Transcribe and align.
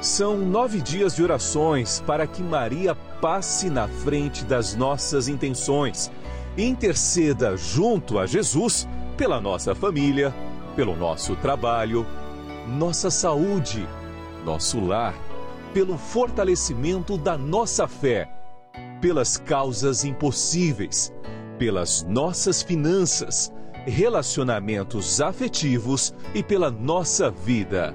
São 0.00 0.38
nove 0.38 0.80
dias 0.80 1.14
de 1.14 1.22
orações 1.22 2.02
para 2.06 2.26
que 2.26 2.42
Maria 2.42 2.94
passe 2.94 3.68
na 3.68 3.86
frente 3.86 4.46
das 4.46 4.74
nossas 4.74 5.28
intenções 5.28 6.10
e 6.56 6.64
interceda 6.64 7.54
junto 7.54 8.18
a 8.18 8.24
Jesus 8.24 8.88
pela 9.18 9.38
nossa 9.42 9.74
família, 9.74 10.34
pelo 10.74 10.96
nosso 10.96 11.36
trabalho, 11.36 12.06
nossa 12.66 13.10
saúde, 13.10 13.86
nosso 14.42 14.80
lar, 14.80 15.14
pelo 15.74 15.98
fortalecimento 15.98 17.18
da 17.18 17.36
nossa 17.36 17.86
fé, 17.86 18.26
pelas 19.02 19.36
causas 19.36 20.02
impossíveis, 20.02 21.12
pelas 21.58 22.02
nossas 22.04 22.62
finanças, 22.62 23.52
relacionamentos 23.84 25.20
afetivos 25.20 26.14
e 26.34 26.42
pela 26.42 26.70
nossa 26.70 27.30
vida. 27.30 27.94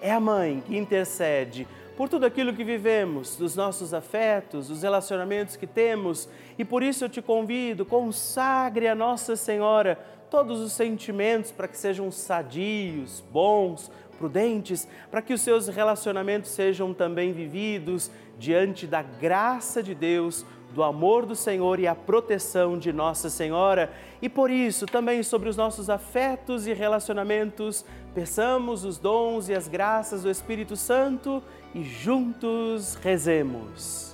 É 0.00 0.12
a 0.12 0.20
mãe 0.20 0.62
que 0.66 0.76
intercede 0.76 1.66
por 1.96 2.08
tudo 2.08 2.24
aquilo 2.24 2.54
que 2.54 2.62
vivemos, 2.62 3.34
dos 3.34 3.56
nossos 3.56 3.92
afetos, 3.92 4.68
dos 4.68 4.82
relacionamentos 4.82 5.56
que 5.56 5.66
temos. 5.66 6.28
E 6.56 6.64
por 6.64 6.80
isso 6.80 7.04
eu 7.04 7.08
te 7.08 7.20
convido, 7.20 7.84
consagre 7.84 8.86
a 8.86 8.94
Nossa 8.94 9.34
Senhora 9.34 9.98
todos 10.30 10.60
os 10.60 10.72
sentimentos 10.72 11.50
para 11.50 11.66
que 11.66 11.76
sejam 11.76 12.10
sadios, 12.12 13.24
bons, 13.32 13.90
prudentes, 14.16 14.86
para 15.10 15.20
que 15.20 15.32
os 15.32 15.40
seus 15.40 15.66
relacionamentos 15.66 16.50
sejam 16.50 16.94
também 16.94 17.32
vividos 17.32 18.10
diante 18.38 18.86
da 18.86 19.02
graça 19.02 19.82
de 19.82 19.94
Deus, 19.94 20.46
do 20.72 20.82
amor 20.82 21.24
do 21.24 21.34
Senhor 21.34 21.80
e 21.80 21.86
a 21.86 21.94
proteção 21.94 22.78
de 22.78 22.92
Nossa 22.92 23.30
Senhora. 23.30 23.92
E 24.20 24.28
por 24.28 24.50
isso, 24.50 24.86
também 24.86 25.22
sobre 25.22 25.48
os 25.48 25.56
nossos 25.56 25.88
afetos 25.88 26.66
e 26.66 26.72
relacionamentos, 26.72 27.84
peçamos 28.18 28.84
os 28.84 28.98
dons 28.98 29.48
e 29.48 29.54
as 29.54 29.68
graças 29.68 30.24
do 30.24 30.30
Espírito 30.30 30.74
Santo 30.74 31.40
e 31.72 31.84
juntos 31.84 32.96
rezemos. 32.96 34.12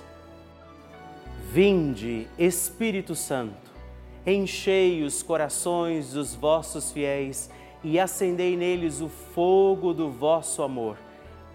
Vinde, 1.51 2.27
Espírito 2.37 3.15
Santo, 3.15 3.71
enchei 4.23 5.01
os 5.01 5.23
corações 5.23 6.13
dos 6.13 6.35
vossos 6.35 6.91
fiéis 6.91 7.49
e 7.83 7.99
acendei 7.99 8.55
neles 8.55 9.01
o 9.01 9.09
fogo 9.09 9.91
do 9.91 10.11
vosso 10.11 10.61
amor. 10.61 10.99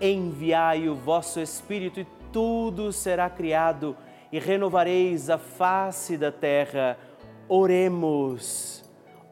Enviai 0.00 0.88
o 0.88 0.96
vosso 0.96 1.38
Espírito 1.38 2.00
e 2.00 2.06
tudo 2.32 2.92
será 2.92 3.30
criado 3.30 3.96
e 4.32 4.40
renovareis 4.40 5.30
a 5.30 5.38
face 5.38 6.16
da 6.16 6.32
terra. 6.32 6.98
Oremos. 7.48 8.82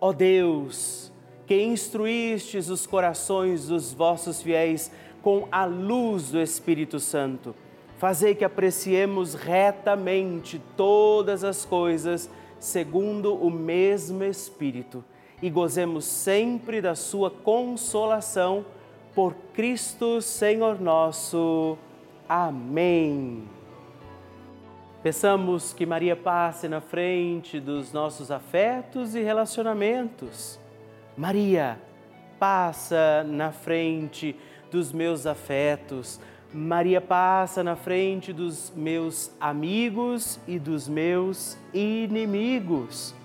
Ó 0.00 0.12
Deus, 0.12 1.12
que 1.48 1.58
instruístes 1.62 2.68
os 2.68 2.86
corações 2.86 3.68
dos 3.68 3.94
vossos 3.94 4.42
fiéis 4.42 4.92
com 5.22 5.48
a 5.50 5.64
luz 5.64 6.30
do 6.30 6.38
Espírito 6.38 7.00
Santo. 7.00 7.54
Fazei 7.96 8.34
que 8.34 8.44
apreciemos 8.44 9.32
retamente 9.32 10.60
todas 10.76 11.42
as 11.44 11.64
coisas 11.64 12.28
segundo 12.60 13.34
o 13.34 13.50
mesmo 13.50 14.22
Espírito 14.24 15.02
e 15.40 15.48
gozemos 15.48 16.04
sempre 16.04 16.82
da 16.82 16.94
Sua 16.94 17.30
consolação 17.30 18.66
por 19.14 19.34
Cristo 19.54 20.20
Senhor 20.20 20.78
nosso. 20.78 21.78
Amém. 22.28 23.44
Peçamos 25.02 25.72
que 25.72 25.86
Maria 25.86 26.14
passe 26.14 26.68
na 26.68 26.82
frente 26.82 27.58
dos 27.58 27.90
nossos 27.90 28.30
afetos 28.30 29.14
e 29.14 29.22
relacionamentos. 29.22 30.60
Maria, 31.18 31.78
passa 32.38 33.22
na 33.24 33.50
frente 33.50 34.36
dos 34.70 34.92
meus 34.92 35.26
afetos. 35.26 36.20
Maria 36.54 37.00
passa 37.00 37.64
na 37.64 37.74
frente 37.74 38.32
dos 38.32 38.72
meus 38.76 39.32
amigos 39.40 40.38
e 40.46 40.60
dos 40.60 40.88
meus 40.88 41.58
inimigos. 41.74 43.16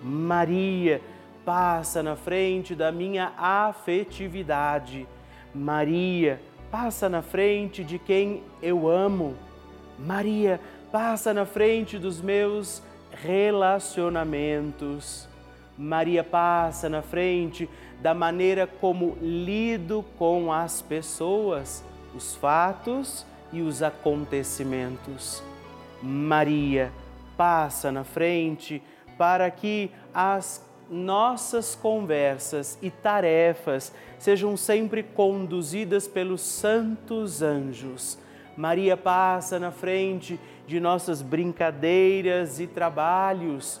Maria 0.00 1.02
passa 1.44 2.04
na 2.04 2.14
frente 2.14 2.76
da 2.76 2.92
minha 2.92 3.32
afetividade. 3.36 5.08
Maria 5.52 6.40
passa 6.70 7.08
na 7.08 7.20
frente 7.20 7.82
de 7.82 7.98
quem 7.98 8.44
eu 8.62 8.88
amo. 8.88 9.34
Maria 9.98 10.60
passa 10.92 11.34
na 11.34 11.44
frente 11.44 11.98
dos 11.98 12.20
meus 12.20 12.80
relacionamentos. 13.10 15.28
Maria 15.80 16.22
passa 16.22 16.90
na 16.90 17.00
frente 17.00 17.66
da 18.02 18.12
maneira 18.12 18.66
como 18.66 19.16
lido 19.18 20.04
com 20.18 20.52
as 20.52 20.82
pessoas, 20.82 21.82
os 22.14 22.34
fatos 22.36 23.24
e 23.50 23.62
os 23.62 23.82
acontecimentos. 23.82 25.42
Maria 26.02 26.92
passa 27.34 27.90
na 27.90 28.04
frente 28.04 28.82
para 29.16 29.50
que 29.50 29.90
as 30.12 30.62
nossas 30.90 31.74
conversas 31.74 32.78
e 32.82 32.90
tarefas 32.90 33.90
sejam 34.18 34.58
sempre 34.58 35.02
conduzidas 35.02 36.06
pelos 36.06 36.42
santos 36.42 37.40
anjos. 37.40 38.18
Maria 38.54 38.98
passa 38.98 39.58
na 39.58 39.70
frente 39.70 40.38
de 40.66 40.78
nossas 40.78 41.22
brincadeiras 41.22 42.60
e 42.60 42.66
trabalhos, 42.66 43.80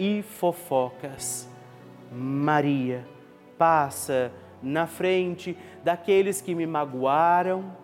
e 0.00 0.22
fofocas. 0.22 1.46
Maria 2.10 3.06
passa 3.58 4.32
na 4.62 4.86
frente 4.86 5.54
daqueles 5.84 6.40
que 6.40 6.54
me 6.54 6.66
magoaram, 6.66 7.76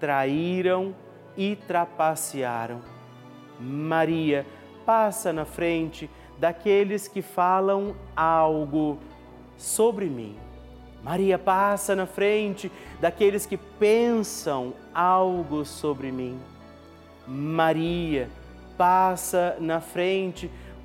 traíram 0.00 0.96
e 1.36 1.54
trapacearam. 1.54 2.80
Maria 3.60 4.46
passa 4.86 5.30
na 5.30 5.44
frente 5.44 6.08
daqueles 6.38 7.06
que 7.06 7.20
falam 7.20 7.94
algo 8.16 8.98
sobre 9.58 10.06
mim. 10.06 10.38
Maria 11.04 11.38
passa 11.38 11.94
na 11.94 12.06
frente 12.06 12.72
daqueles 12.98 13.44
que 13.44 13.58
pensam 13.58 14.72
algo 14.94 15.66
sobre 15.66 16.10
mim. 16.10 16.40
Maria 17.26 18.30
passa 18.78 19.56
na 19.60 19.80
frente 19.80 20.50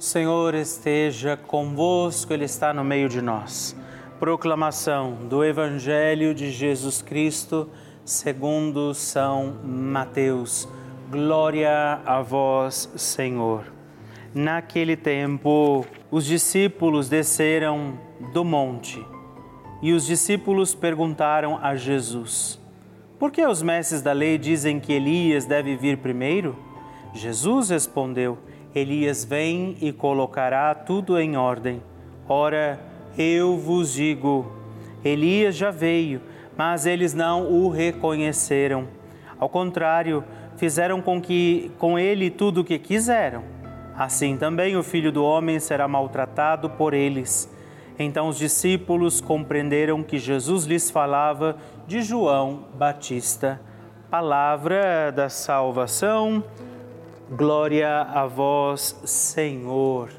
Senhor 0.00 0.54
esteja 0.54 1.36
convosco, 1.36 2.32
Ele 2.32 2.46
está 2.46 2.72
no 2.72 2.82
meio 2.82 3.06
de 3.06 3.20
nós. 3.20 3.76
Proclamação 4.18 5.12
do 5.28 5.44
Evangelho 5.44 6.34
de 6.34 6.50
Jesus 6.50 7.02
Cristo, 7.02 7.68
segundo 8.02 8.94
São 8.94 9.58
Mateus. 9.62 10.66
Glória 11.10 12.00
a 12.06 12.22
vós, 12.22 12.90
Senhor. 12.96 13.66
Naquele 14.34 14.96
tempo, 14.96 15.84
os 16.10 16.24
discípulos 16.24 17.10
desceram 17.10 18.00
do 18.32 18.42
monte 18.42 19.06
e 19.82 19.92
os 19.92 20.06
discípulos 20.06 20.74
perguntaram 20.74 21.58
a 21.62 21.76
Jesus: 21.76 22.58
Por 23.18 23.30
que 23.30 23.44
os 23.44 23.60
mestres 23.60 24.00
da 24.00 24.12
lei 24.12 24.38
dizem 24.38 24.80
que 24.80 24.94
Elias 24.94 25.44
deve 25.44 25.76
vir 25.76 25.98
primeiro? 25.98 26.56
Jesus 27.12 27.68
respondeu: 27.68 28.38
Elias 28.74 29.24
vem 29.24 29.76
e 29.80 29.92
colocará 29.92 30.74
tudo 30.74 31.18
em 31.18 31.36
ordem. 31.36 31.82
Ora, 32.28 32.78
eu 33.18 33.56
vos 33.56 33.92
digo: 33.92 34.52
Elias 35.04 35.56
já 35.56 35.70
veio, 35.70 36.20
mas 36.56 36.86
eles 36.86 37.12
não 37.12 37.50
o 37.50 37.68
reconheceram. 37.68 38.86
Ao 39.38 39.48
contrário, 39.48 40.22
fizeram 40.56 41.00
com 41.00 41.20
que 41.20 41.70
com 41.78 41.98
ele 41.98 42.30
tudo 42.30 42.60
o 42.60 42.64
que 42.64 42.78
quiseram. 42.78 43.42
Assim 43.96 44.36
também 44.36 44.76
o 44.76 44.82
filho 44.82 45.10
do 45.10 45.24
homem 45.24 45.58
será 45.58 45.88
maltratado 45.88 46.70
por 46.70 46.94
eles. 46.94 47.50
Então 47.98 48.28
os 48.28 48.38
discípulos 48.38 49.20
compreenderam 49.20 50.02
que 50.02 50.18
Jesus 50.18 50.64
lhes 50.64 50.90
falava 50.90 51.56
de 51.86 52.00
João 52.02 52.64
Batista. 52.74 53.60
Palavra 54.10 55.10
da 55.10 55.28
salvação. 55.28 56.42
Glória 57.32 58.00
a 58.12 58.26
vós, 58.26 58.96
Senhor. 59.04 60.10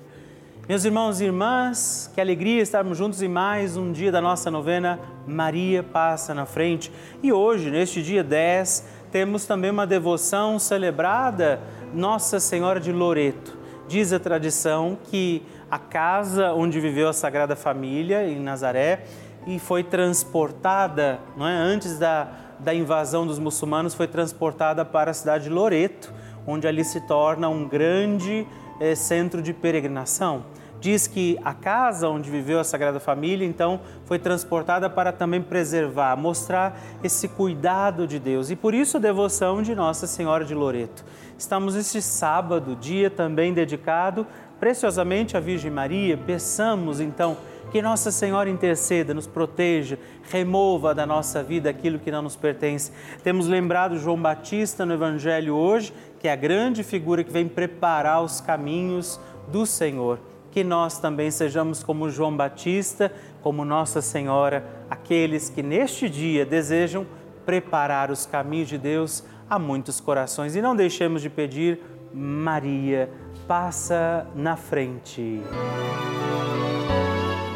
Meus 0.65 0.85
irmãos 0.85 1.19
e 1.19 1.25
irmãs, 1.25 2.09
que 2.15 2.21
alegria 2.21 2.61
estarmos 2.61 2.97
juntos 2.97 3.21
em 3.21 3.27
mais 3.27 3.75
um 3.75 3.91
dia 3.91 4.13
da 4.13 4.21
nossa 4.21 4.49
novena 4.49 4.97
Maria 5.27 5.83
Passa 5.83 6.33
na 6.33 6.45
Frente. 6.45 6.89
E 7.21 7.33
hoje, 7.33 7.69
neste 7.69 8.01
dia 8.01 8.23
10, 8.23 8.87
temos 9.11 9.45
também 9.45 9.71
uma 9.71 9.85
devoção 9.85 10.57
celebrada 10.57 11.59
Nossa 11.93 12.39
Senhora 12.39 12.79
de 12.79 12.93
Loreto. 12.93 13.57
Diz 13.89 14.13
a 14.13 14.19
tradição 14.19 14.97
que 15.03 15.43
a 15.69 15.77
casa 15.77 16.53
onde 16.53 16.79
viveu 16.79 17.09
a 17.09 17.13
Sagrada 17.13 17.57
Família, 17.57 18.25
em 18.25 18.39
Nazaré, 18.39 19.03
e 19.45 19.59
foi 19.59 19.83
transportada, 19.83 21.19
não 21.35 21.45
é? 21.45 21.57
antes 21.57 21.99
da, 21.99 22.31
da 22.57 22.73
invasão 22.73 23.27
dos 23.27 23.37
muçulmanos, 23.37 23.93
foi 23.93 24.07
transportada 24.07 24.85
para 24.85 25.11
a 25.11 25.13
cidade 25.13 25.43
de 25.43 25.49
Loreto 25.49 26.20
onde 26.45 26.67
ali 26.67 26.83
se 26.83 27.01
torna 27.01 27.49
um 27.49 27.67
grande 27.67 28.47
eh, 28.79 28.95
centro 28.95 29.41
de 29.41 29.53
peregrinação. 29.53 30.43
Diz 30.79 31.05
que 31.05 31.37
a 31.43 31.53
casa 31.53 32.09
onde 32.09 32.31
viveu 32.31 32.59
a 32.59 32.63
Sagrada 32.63 32.99
Família, 32.99 33.45
então, 33.45 33.81
foi 34.05 34.17
transportada 34.17 34.89
para 34.89 35.11
também 35.11 35.39
preservar, 35.39 36.17
mostrar 36.17 36.75
esse 37.03 37.27
cuidado 37.27 38.07
de 38.07 38.17
Deus. 38.17 38.49
E 38.49 38.55
por 38.55 38.73
isso 38.73 38.97
a 38.97 38.99
devoção 38.99 39.61
de 39.61 39.75
Nossa 39.75 40.07
Senhora 40.07 40.43
de 40.43 40.55
Loreto. 40.55 41.05
Estamos 41.37 41.75
este 41.75 42.01
sábado, 42.01 42.75
dia 42.75 43.11
também 43.11 43.53
dedicado 43.53 44.25
preciosamente 44.59 45.37
à 45.37 45.39
Virgem 45.39 45.69
Maria. 45.71 46.15
Peçamos, 46.17 46.99
então, 46.99 47.37
que 47.71 47.81
Nossa 47.81 48.11
Senhora 48.11 48.49
interceda, 48.49 49.13
nos 49.13 49.25
proteja, 49.25 49.97
remova 50.29 50.93
da 50.93 51.05
nossa 51.05 51.41
vida 51.41 51.69
aquilo 51.69 51.97
que 51.99 52.11
não 52.11 52.21
nos 52.21 52.35
pertence. 52.35 52.91
Temos 53.23 53.47
lembrado 53.47 53.97
João 53.97 54.21
Batista 54.21 54.85
no 54.85 54.93
Evangelho 54.93 55.55
hoje, 55.55 55.93
que 56.21 56.29
é 56.29 56.31
a 56.31 56.37
grande 56.37 56.83
figura 56.83 57.25
que 57.25 57.31
vem 57.31 57.49
preparar 57.49 58.23
os 58.23 58.39
caminhos 58.39 59.19
do 59.51 59.65
Senhor 59.65 60.19
que 60.51 60.63
nós 60.63 60.99
também 60.99 61.31
sejamos 61.31 61.81
como 61.81 62.09
João 62.09 62.35
Batista, 62.35 63.11
como 63.41 63.65
Nossa 63.65 64.01
Senhora, 64.01 64.65
aqueles 64.89 65.49
que 65.49 65.63
neste 65.63 66.09
dia 66.09 66.45
desejam 66.45 67.07
preparar 67.45 68.11
os 68.11 68.25
caminhos 68.25 68.67
de 68.67 68.77
Deus 68.77 69.23
a 69.49 69.57
muitos 69.57 69.99
corações. 69.99 70.55
E 70.55 70.61
não 70.61 70.75
deixemos 70.75 71.21
de 71.21 71.29
pedir, 71.29 71.79
Maria, 72.13 73.09
passa 73.47 74.27
na 74.35 74.55
frente. 74.57 75.41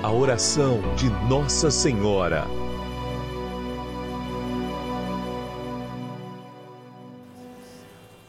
A 0.01 0.12
oração 0.12 0.79
de 0.95 1.10
Nossa 1.27 1.69
Senhora. 1.69 2.64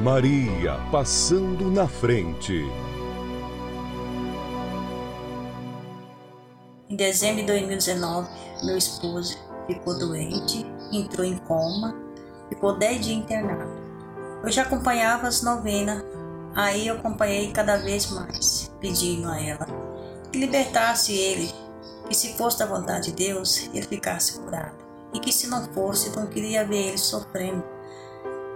Maria 0.00 0.78
passando 0.92 1.70
na 1.70 1.88
frente. 1.88 2.64
Em 6.88 6.94
dezembro 6.94 7.40
de 7.40 7.46
2019, 7.48 8.28
meu 8.64 8.78
esposo 8.78 9.36
ficou 9.66 9.98
doente, 9.98 10.64
entrou 10.92 11.26
em 11.26 11.36
coma, 11.38 11.96
ficou 12.48 12.78
10 12.78 13.00
dias 13.00 13.18
internado. 13.18 13.70
Eu 14.44 14.52
já 14.52 14.62
acompanhava 14.62 15.26
as 15.26 15.42
novenas, 15.42 16.04
aí 16.54 16.86
eu 16.86 16.94
acompanhei 16.94 17.50
cada 17.50 17.76
vez 17.76 18.08
mais, 18.12 18.72
pedindo 18.80 19.28
a 19.28 19.40
ela 19.40 19.66
que 20.30 20.38
libertasse 20.38 21.12
ele, 21.12 21.52
que 22.08 22.14
se 22.14 22.34
fosse 22.34 22.58
da 22.60 22.66
vontade 22.66 23.10
de 23.10 23.26
Deus, 23.26 23.68
ele 23.74 23.86
ficasse 23.86 24.38
curado. 24.38 24.76
E 25.12 25.18
que 25.18 25.32
se 25.32 25.48
não 25.48 25.64
fosse, 25.72 26.14
não 26.14 26.26
queria 26.26 26.64
ver 26.64 26.88
ele 26.88 26.98
sofrendo 26.98 27.64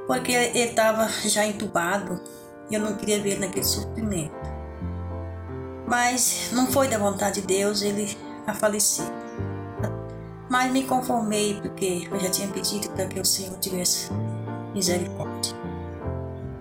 porque 0.07 0.33
ele 0.33 0.71
estava 0.71 1.09
já 1.09 1.47
entubado 1.47 2.21
e 2.71 2.75
eu 2.75 2.81
não 2.81 2.97
queria 2.97 3.21
ver 3.21 3.33
ele 3.33 3.47
naquele 3.47 3.65
sofrimento. 3.65 4.35
Mas 5.87 6.51
não 6.53 6.67
foi 6.67 6.89
da 6.89 6.99
vontade 6.99 7.41
de 7.41 7.47
Deus 7.47 7.83
ele 7.83 8.17
a 8.47 8.55
falecer. 8.55 9.07
Mas 10.49 10.71
me 10.71 10.85
conformei 10.85 11.59
porque 11.61 12.09
eu 12.11 12.21
já 12.21 12.31
tinha 12.31 12.49
pedido 12.49 12.91
para 12.91 13.07
que 13.07 13.19
o 13.19 13.25
Senhor 13.25 13.59
tivesse 13.59 14.11
misericórdia. 14.75 15.55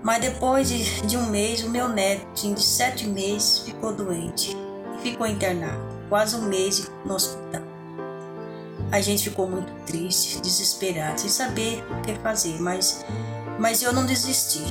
Mas 0.03 0.21
depois 0.21 0.67
de, 0.67 1.01
de 1.05 1.17
um 1.17 1.29
mês, 1.29 1.63
o 1.63 1.69
meu 1.69 1.87
neto, 1.87 2.53
de 2.53 2.63
sete 2.63 3.07
meses, 3.07 3.59
ficou 3.59 3.93
doente 3.93 4.57
e 4.97 5.01
ficou 5.01 5.27
internado, 5.27 5.79
quase 6.09 6.35
um 6.35 6.43
mês 6.43 6.89
no 7.05 7.13
hospital. 7.13 7.61
A 8.91 8.99
gente 8.99 9.29
ficou 9.29 9.47
muito 9.47 9.71
triste, 9.85 10.41
desesperado, 10.41 11.21
sem 11.21 11.29
saber 11.29 11.83
o 11.91 12.01
que 12.01 12.15
fazer, 12.15 12.59
mas, 12.59 13.05
mas 13.61 13.83
eu 13.83 13.93
não 13.93 14.07
desisti. 14.07 14.63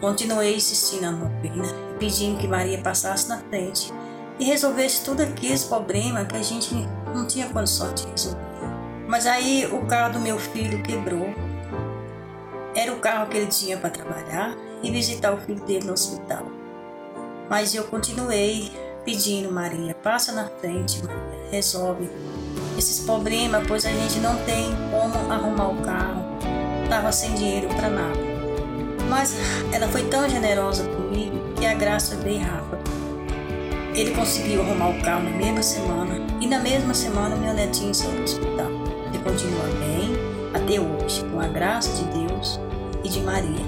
Continuei 0.00 0.56
insistindo 0.56 1.02
na 1.02 1.12
novena, 1.12 1.64
pedindo 2.00 2.36
que 2.36 2.48
Maria 2.48 2.78
passasse 2.78 3.28
na 3.28 3.38
frente 3.38 3.94
e 4.40 4.44
resolvesse 4.44 5.04
tudo 5.04 5.22
aqueles 5.22 5.62
problemas 5.62 6.26
que 6.26 6.36
a 6.36 6.42
gente 6.42 6.74
não 7.14 7.28
tinha 7.28 7.48
condição 7.48 7.94
de 7.94 8.04
resolver. 8.08 8.40
Mas 9.06 9.24
aí 9.24 9.66
o 9.72 9.86
carro 9.86 10.14
do 10.14 10.18
meu 10.18 10.36
filho 10.36 10.82
quebrou. 10.82 11.28
Era 12.74 12.92
o 12.92 12.98
carro 12.98 13.28
que 13.28 13.36
ele 13.36 13.46
tinha 13.46 13.78
para 13.78 13.88
trabalhar 13.88 14.56
e 14.82 14.90
visitar 14.90 15.32
o 15.32 15.38
filho 15.38 15.64
dele 15.64 15.86
no 15.86 15.92
hospital. 15.92 16.44
Mas 17.48 17.72
eu 17.72 17.84
continuei 17.84 18.72
pedindo, 19.04 19.52
Maria, 19.52 19.94
passa 19.94 20.32
na 20.32 20.48
frente, 20.48 21.00
Maria, 21.04 21.50
resolve 21.52 22.10
esses 22.76 23.06
problemas, 23.06 23.64
pois 23.68 23.86
a 23.86 23.90
gente 23.90 24.18
não 24.18 24.36
tem 24.44 24.74
como 24.90 25.32
arrumar 25.32 25.68
o 25.68 25.82
carro. 25.82 26.35
Tava 26.88 27.10
sem 27.12 27.34
dinheiro 27.34 27.68
para 27.68 27.88
nada. 27.88 28.18
Mas 29.08 29.36
ela 29.72 29.88
foi 29.88 30.04
tão 30.04 30.28
generosa 30.28 30.84
comigo 30.84 31.36
que 31.56 31.66
a 31.66 31.74
graça 31.74 32.16
veio 32.16 32.40
rápida. 32.40 32.78
Ele 33.94 34.10
conseguiu 34.10 34.60
arrumar 34.60 34.90
o 34.90 35.02
carro 35.02 35.24
na 35.24 35.30
mesma 35.30 35.62
semana 35.62 36.20
e 36.40 36.46
na 36.46 36.58
mesma 36.58 36.92
semana 36.92 37.34
meu 37.34 37.54
netinho 37.54 37.94
saiu 37.94 38.12
do 38.12 38.24
hospital. 38.24 38.70
Ele 39.08 39.18
continua 39.24 39.64
bem 39.78 40.12
até 40.54 40.80
hoje, 40.80 41.24
com 41.32 41.40
a 41.40 41.48
graça 41.48 41.90
de 41.92 42.04
Deus 42.26 42.60
e 43.02 43.08
de 43.08 43.20
Maria. 43.20 43.64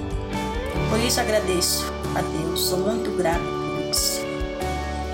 Por 0.89 0.99
isso 0.99 1.19
agradeço 1.19 1.85
a 2.15 2.21
Deus, 2.21 2.61
sou 2.61 2.77
muito 2.77 3.15
grata 3.17 3.39
por 3.39 3.89
isso. 3.89 4.21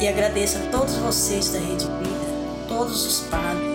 E 0.02 0.08
agradeço 0.08 0.58
a 0.58 0.62
todos 0.72 0.96
vocês 0.96 1.50
da 1.50 1.60
Rede 1.60 1.86
Vida, 1.86 2.68
todos 2.68 3.06
os 3.06 3.22
padres. 3.28 3.75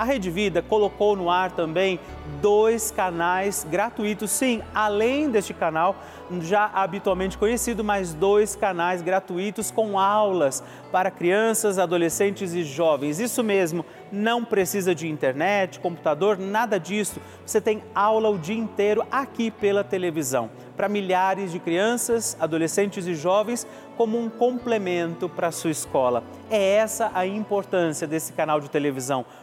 A 0.00 0.04
Rede 0.04 0.30
Vida 0.30 0.62
colocou 0.62 1.14
no 1.14 1.28
ar 1.28 1.52
também 1.52 2.00
dois 2.40 2.90
canais 2.90 3.66
gratuitos, 3.70 4.30
sim, 4.30 4.62
além 4.74 5.28
deste 5.28 5.52
canal 5.52 5.94
já 6.40 6.70
habitualmente 6.72 7.36
conhecido, 7.36 7.84
mais 7.84 8.14
dois 8.14 8.56
canais 8.56 9.02
gratuitos 9.02 9.70
com 9.70 9.98
aulas 9.98 10.62
para 10.90 11.10
crianças, 11.10 11.78
adolescentes 11.78 12.54
e 12.54 12.62
jovens. 12.62 13.18
Isso 13.18 13.42
mesmo, 13.42 13.84
não 14.10 14.42
precisa 14.44 14.94
de 14.94 15.06
internet, 15.06 15.80
computador, 15.80 16.38
nada 16.38 16.78
disso. 16.78 17.20
Você 17.44 17.60
tem 17.60 17.82
aula 17.94 18.30
o 18.30 18.38
dia 18.38 18.56
inteiro 18.56 19.04
aqui 19.10 19.50
pela 19.50 19.84
televisão, 19.84 20.50
para 20.76 20.88
milhares 20.88 21.52
de 21.52 21.58
crianças, 21.58 22.36
adolescentes 22.40 23.06
e 23.06 23.14
jovens, 23.14 23.66
como 23.96 24.18
um 24.18 24.30
complemento 24.30 25.28
para 25.28 25.48
a 25.48 25.52
sua 25.52 25.70
escola. 25.70 26.24
É 26.48 26.76
essa 26.76 27.10
a 27.12 27.26
importância 27.26 28.06
desse 28.06 28.32
canal 28.32 28.60
de 28.60 28.70
televisão 28.70 29.26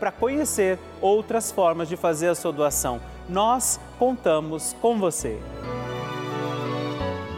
para 0.00 0.10
conhecer 0.10 0.78
outras 1.00 1.52
formas 1.52 1.88
de 1.88 1.96
fazer 1.96 2.28
a 2.28 2.34
sua 2.34 2.50
doação. 2.50 3.00
Nós 3.28 3.78
contamos 3.98 4.74
com 4.80 4.98
você. 4.98 5.38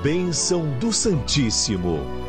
Bênção 0.03 0.67
do 0.79 0.93
Santíssimo. 0.93 2.23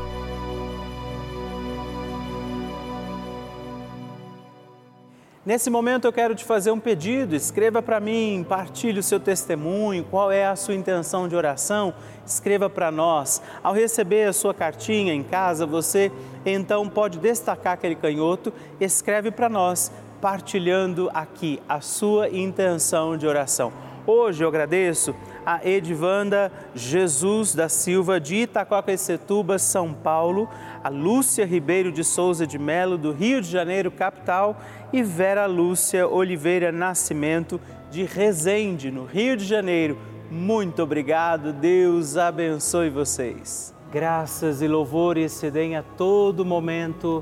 Nesse 5.45 5.69
momento 5.69 6.05
eu 6.05 6.13
quero 6.13 6.33
te 6.33 6.45
fazer 6.45 6.71
um 6.71 6.79
pedido. 6.79 7.35
Escreva 7.35 7.81
para 7.81 7.99
mim, 7.99 8.45
partilhe 8.47 8.99
o 8.99 9.03
seu 9.03 9.19
testemunho, 9.19 10.05
qual 10.05 10.31
é 10.31 10.45
a 10.45 10.55
sua 10.55 10.73
intenção 10.73 11.27
de 11.27 11.35
oração. 11.35 11.93
Escreva 12.25 12.69
para 12.69 12.89
nós. 12.89 13.41
Ao 13.61 13.73
receber 13.73 14.23
a 14.23 14.31
sua 14.31 14.53
cartinha 14.53 15.13
em 15.13 15.21
casa, 15.21 15.65
você 15.65 16.09
então 16.45 16.87
pode 16.87 17.19
destacar 17.19 17.73
aquele 17.73 17.95
canhoto, 17.95 18.53
escreve 18.79 19.31
para 19.31 19.49
nós 19.49 19.91
partilhando 20.23 21.11
aqui 21.13 21.59
a 21.67 21.81
sua 21.81 22.29
intenção 22.29 23.17
de 23.17 23.27
oração. 23.27 23.73
Hoje 24.07 24.41
eu 24.41 24.47
agradeço 24.47 25.13
a 25.45 25.59
Edivanda 25.67 26.49
Jesus 26.73 27.53
da 27.53 27.67
Silva 27.67 28.21
de 28.21 28.35
Itacoaquecetuba, 28.35 29.59
São 29.59 29.93
Paulo, 29.93 30.47
a 30.81 30.87
Lúcia 30.87 31.45
Ribeiro 31.45 31.91
de 31.91 32.05
Souza 32.05 32.47
de 32.47 32.57
Melo 32.57 32.97
do 32.97 33.11
Rio 33.11 33.41
de 33.41 33.49
Janeiro, 33.49 33.91
capital, 33.91 34.55
e 34.93 35.03
Vera 35.03 35.45
Lúcia 35.45 36.07
Oliveira 36.07 36.71
Nascimento 36.71 37.59
de 37.91 38.05
Resende, 38.05 38.89
no 38.89 39.03
Rio 39.03 39.35
de 39.35 39.43
Janeiro. 39.43 39.97
Muito 40.31 40.81
obrigado, 40.83 41.51
Deus 41.51 42.15
abençoe 42.15 42.89
vocês. 42.89 43.75
Graças 43.91 44.61
e 44.61 44.69
louvores 44.69 45.33
se 45.33 45.51
deem 45.51 45.75
a 45.75 45.83
todo 45.83 46.45
momento 46.45 47.21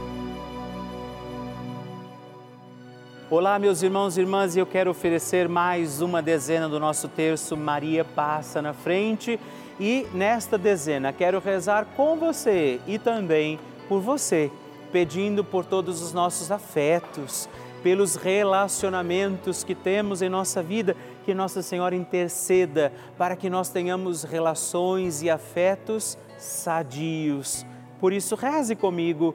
Olá, 3.31 3.57
meus 3.57 3.81
irmãos 3.81 4.17
e 4.17 4.19
irmãs, 4.19 4.57
e 4.57 4.59
eu 4.59 4.65
quero 4.65 4.91
oferecer 4.91 5.47
mais 5.47 6.01
uma 6.01 6.21
dezena 6.21 6.67
do 6.67 6.81
nosso 6.81 7.07
terço 7.07 7.55
Maria 7.55 8.03
passa 8.03 8.61
na 8.61 8.73
frente. 8.73 9.39
E 9.79 10.05
nesta 10.13 10.57
dezena 10.57 11.13
quero 11.13 11.39
rezar 11.39 11.87
com 11.95 12.17
você 12.17 12.81
e 12.85 12.99
também 12.99 13.57
por 13.87 14.01
você, 14.01 14.51
pedindo 14.91 15.45
por 15.45 15.63
todos 15.63 16.01
os 16.01 16.11
nossos 16.11 16.51
afetos 16.51 17.47
pelos 17.81 18.17
relacionamentos 18.17 19.63
que 19.63 19.75
temos 19.75 20.21
em 20.21 20.27
nossa 20.27 20.61
vida, 20.61 20.93
que 21.23 21.33
Nossa 21.33 21.61
Senhora 21.61 21.95
interceda 21.95 22.91
para 23.17 23.37
que 23.37 23.49
nós 23.49 23.69
tenhamos 23.69 24.23
relações 24.23 25.23
e 25.23 25.29
afetos 25.29 26.17
sadios. 26.37 27.65
Por 27.97 28.11
isso, 28.11 28.35
reze 28.35 28.75
comigo, 28.75 29.33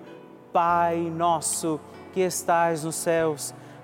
Pai 0.52 0.98
nosso 0.98 1.80
que 2.12 2.20
estais 2.20 2.85
nos 2.85 2.94
céus, 2.96 3.54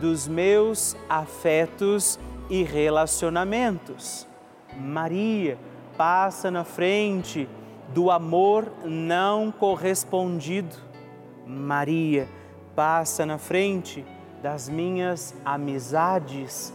dos 0.00 0.28
meus 0.28 0.96
afetos 1.08 2.18
e 2.50 2.62
relacionamentos. 2.62 4.26
Maria, 4.78 5.58
passa 5.96 6.50
na 6.50 6.64
frente 6.64 7.48
do 7.94 8.10
amor 8.10 8.70
não 8.84 9.50
correspondido 9.50 10.86
Maria, 11.46 12.28
passa 12.74 13.24
na 13.24 13.38
frente 13.38 14.04
das 14.42 14.68
minhas 14.68 15.32
amizades. 15.44 16.72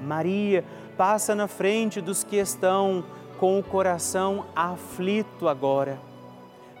Maria, 0.00 0.64
passa 0.96 1.34
na 1.34 1.46
frente 1.46 2.00
dos 2.00 2.24
que 2.24 2.36
estão 2.36 3.04
com 3.38 3.58
o 3.58 3.62
coração 3.62 4.46
aflito 4.56 5.46
agora. 5.46 6.00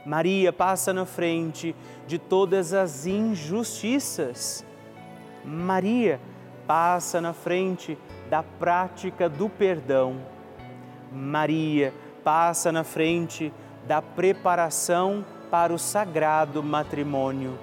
Maria, 0.06 0.50
passa 0.50 0.94
na 0.94 1.04
frente 1.04 1.76
de 2.06 2.18
todas 2.18 2.72
as 2.72 3.04
injustiças. 3.04 4.64
Maria, 5.46 6.20
passa 6.66 7.20
na 7.20 7.32
frente 7.32 7.96
da 8.28 8.42
prática 8.42 9.28
do 9.28 9.48
perdão. 9.48 10.16
Maria, 11.12 11.94
passa 12.24 12.72
na 12.72 12.82
frente 12.82 13.52
da 13.86 14.02
preparação 14.02 15.24
para 15.50 15.72
o 15.72 15.78
sagrado 15.78 16.62
matrimônio. 16.62 17.56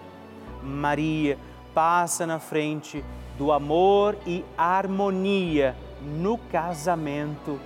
Maria 0.64 1.38
passa 1.74 2.26
na 2.26 2.40
frente 2.40 3.04
do 3.38 3.52
amor 3.52 4.16
e 4.26 4.46
harmonia 4.58 5.76
no 6.02 6.38
casamento. 6.38 7.60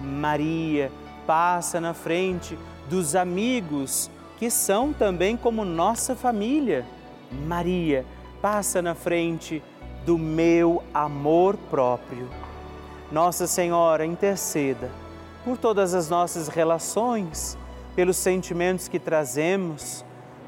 Maria 0.00 0.90
passa 1.26 1.78
na 1.78 1.92
frente 1.92 2.58
dos 2.88 3.14
amigos 3.14 4.10
que 4.38 4.50
são 4.50 4.92
também 4.92 5.36
como 5.36 5.64
nossa 5.64 6.16
família. 6.16 6.86
Maria 7.46 8.06
passa 8.40 8.80
na 8.80 8.94
frente 8.94 9.62
do 10.04 10.16
meu 10.16 10.82
amor 10.94 11.56
próprio. 11.70 12.28
Nossa 13.10 13.46
Senhora, 13.46 14.04
interceda 14.04 14.90
por 15.44 15.56
todas 15.56 15.94
as 15.94 16.08
nossas 16.08 16.48
relações 16.48 17.56
pelos 17.96 18.16
sentimentos 18.16 18.86
que 18.86 18.98
trazemos, 18.98 20.04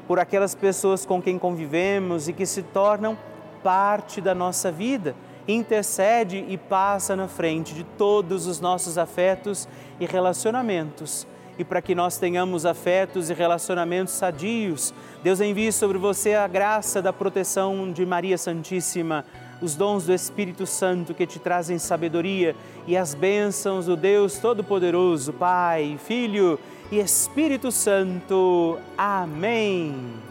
por 0.07 0.19
aquelas 0.19 0.55
pessoas 0.55 1.05
com 1.05 1.21
quem 1.21 1.37
convivemos 1.37 2.27
e 2.27 2.33
que 2.33 2.45
se 2.45 2.61
tornam 2.63 3.17
parte 3.63 4.21
da 4.21 4.33
nossa 4.33 4.71
vida. 4.71 5.15
Intercede 5.47 6.45
e 6.47 6.57
passa 6.57 7.15
na 7.15 7.27
frente 7.27 7.73
de 7.73 7.83
todos 7.83 8.45
os 8.45 8.59
nossos 8.59 8.97
afetos 8.97 9.67
e 9.99 10.05
relacionamentos. 10.05 11.27
E 11.59 11.63
para 11.63 11.81
que 11.81 11.93
nós 11.93 12.17
tenhamos 12.17 12.65
afetos 12.65 13.29
e 13.29 13.33
relacionamentos 13.33 14.13
sadios, 14.13 14.93
Deus 15.23 15.41
envie 15.41 15.71
sobre 15.71 15.97
você 15.97 16.33
a 16.33 16.47
graça 16.47 17.01
da 17.01 17.13
proteção 17.13 17.91
de 17.91 18.05
Maria 18.05 18.37
Santíssima, 18.37 19.25
os 19.61 19.75
dons 19.75 20.05
do 20.05 20.13
Espírito 20.13 20.65
Santo 20.65 21.13
que 21.13 21.27
te 21.27 21.39
trazem 21.39 21.77
sabedoria 21.77 22.55
e 22.87 22.97
as 22.97 23.13
bênçãos 23.13 23.85
do 23.85 23.95
Deus 23.95 24.39
Todo-Poderoso, 24.39 25.33
Pai, 25.33 25.99
Filho 26.03 26.59
e 26.91 26.99
Espírito 26.99 27.71
Santo. 27.71 28.79
Amém. 28.97 30.30